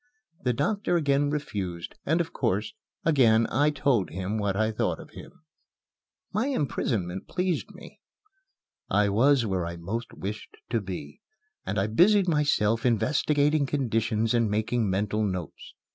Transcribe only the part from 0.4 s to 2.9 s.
The doctor again refused, and, of course,